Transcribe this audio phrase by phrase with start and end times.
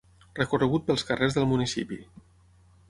[0.39, 2.03] Recorregut pels carrers del municipi.